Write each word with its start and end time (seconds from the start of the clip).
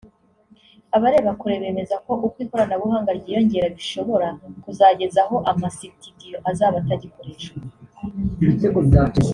Abareba 0.95 1.31
kure 1.39 1.55
bemeza 1.63 1.95
ko 2.05 2.11
uko 2.25 2.37
ikoranabuhanga 2.45 3.11
ryiyongera 3.19 3.67
bishobora 3.77 4.27
kuzageza 4.63 5.19
aho 5.25 5.35
amasitudiyo 5.51 6.37
azaba 6.49 6.75
atagikoreshwa 6.79 7.57